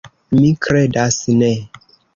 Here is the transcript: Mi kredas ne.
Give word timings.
Mi 0.37 0.47
kredas 0.67 1.21
ne. 1.45 1.55